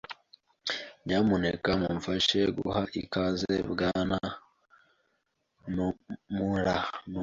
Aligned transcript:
Nyamuneka 1.05 1.69
mumfashe 1.81 2.39
guha 2.57 2.81
ikaze 3.01 3.53
Bwana 3.69 4.19
Nomura. 5.75 6.77